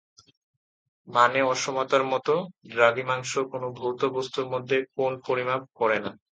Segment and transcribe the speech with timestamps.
[1.07, 2.27] মানে অসমতার মত,
[2.67, 6.11] দ্রাঘিমাংশ কোন ভৌত বস্তুর মধ্যে কোণ পরিমাপ করে না।